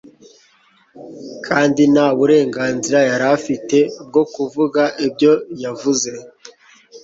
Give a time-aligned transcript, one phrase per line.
[1.47, 3.77] kandi nta burenganzira yari afite
[4.07, 6.09] bwo kuvuga ibyo yavuze